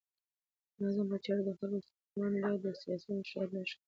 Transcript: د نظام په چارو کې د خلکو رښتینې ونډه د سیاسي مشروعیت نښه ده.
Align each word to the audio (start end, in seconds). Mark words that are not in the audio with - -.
د 0.75 0.77
نظام 0.85 1.07
په 1.11 1.17
چارو 1.25 1.41
کې 1.45 1.51
د 1.53 1.57
خلکو 1.57 1.75
رښتینې 1.77 2.15
ونډه 2.21 2.49
د 2.63 2.65
سیاسي 2.81 3.09
مشروعیت 3.17 3.49
نښه 3.55 3.67
ده. 3.69 3.77